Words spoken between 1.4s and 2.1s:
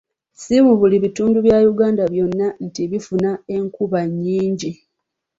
bya Uganda